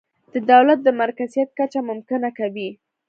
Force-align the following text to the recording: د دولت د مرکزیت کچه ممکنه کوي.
د 0.33 0.35
دولت 0.51 0.79
د 0.83 0.89
مرکزیت 1.01 1.49
کچه 1.59 1.79
ممکنه 1.89 2.29
کوي. 2.39 2.69